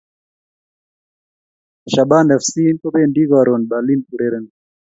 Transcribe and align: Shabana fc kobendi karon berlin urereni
Shabana 1.91 2.33
fc 2.43 2.53
kobendi 2.81 3.21
karon 3.31 3.61
berlin 3.69 4.01
urereni 4.13 4.51